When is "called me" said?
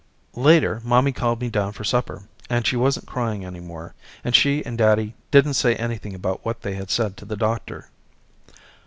1.11-1.51